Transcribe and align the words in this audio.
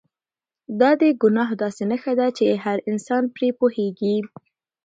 دا 0.79 0.91
د 1.01 1.03
ګناه 1.21 1.51
داسې 1.61 1.83
نښه 1.91 2.13
ده 2.19 2.27
چې 2.37 2.45
هر 2.63 2.77
انسان 2.89 3.23
پرې 3.35 3.49
پوهېږي. 3.59 4.15